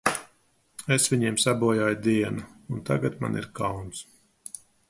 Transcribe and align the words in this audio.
Es 0.95 1.05
viņiem 1.15 1.37
sabojāju 1.43 1.99
dienu, 2.09 2.49
un 2.77 2.83
tagad 2.91 3.23
man 3.25 3.41
ir 3.43 3.51
kauns. 3.61 4.05